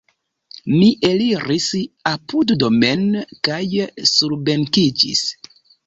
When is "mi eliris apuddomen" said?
0.71-3.07